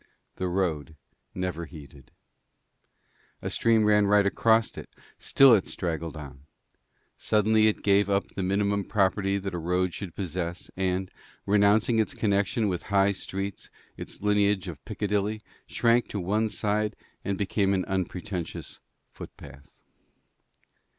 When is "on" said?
6.17-6.47